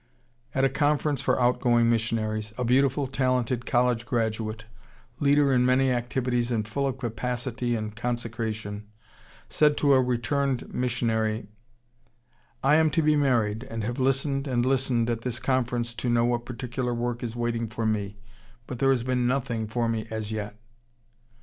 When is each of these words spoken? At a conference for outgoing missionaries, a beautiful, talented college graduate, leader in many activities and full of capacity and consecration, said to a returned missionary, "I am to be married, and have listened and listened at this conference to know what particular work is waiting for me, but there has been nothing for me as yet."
At 0.55 0.63
a 0.63 0.67
conference 0.69 1.21
for 1.21 1.39
outgoing 1.39 1.87
missionaries, 1.87 2.53
a 2.57 2.63
beautiful, 2.65 3.05
talented 3.05 3.67
college 3.67 4.03
graduate, 4.07 4.65
leader 5.19 5.53
in 5.53 5.63
many 5.63 5.91
activities 5.91 6.51
and 6.51 6.67
full 6.67 6.87
of 6.87 6.97
capacity 6.97 7.75
and 7.75 7.95
consecration, 7.95 8.87
said 9.47 9.77
to 9.77 9.93
a 9.93 10.01
returned 10.01 10.73
missionary, 10.73 11.49
"I 12.63 12.77
am 12.77 12.89
to 12.97 13.03
be 13.03 13.15
married, 13.15 13.63
and 13.65 13.83
have 13.83 13.99
listened 13.99 14.47
and 14.47 14.65
listened 14.65 15.07
at 15.07 15.21
this 15.21 15.37
conference 15.39 15.93
to 15.93 16.09
know 16.09 16.25
what 16.25 16.45
particular 16.47 16.95
work 16.95 17.21
is 17.21 17.35
waiting 17.35 17.67
for 17.67 17.85
me, 17.85 18.17
but 18.65 18.79
there 18.79 18.89
has 18.89 19.03
been 19.03 19.27
nothing 19.27 19.67
for 19.67 19.87
me 19.87 20.07
as 20.09 20.31
yet." 20.31 20.55